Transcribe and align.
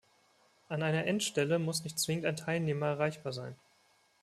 An 0.67 0.81
einer 0.81 1.05
Endstelle 1.05 1.59
muss 1.59 1.83
nicht 1.83 1.99
zwingend 1.99 2.25
ein 2.25 2.35
Teilnehmer 2.35 2.87
erreichbar 2.87 3.33
sein. 3.33 3.53